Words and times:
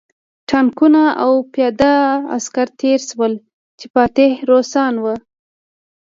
ټانکونه 0.49 1.03
او 1.23 1.31
پیاده 1.53 1.93
عسکر 2.37 2.67
تېر 2.81 2.99
شول 3.09 3.33
چې 3.79 3.85
فاتح 3.93 4.31
روسان 4.51 4.93
وو 5.03 5.15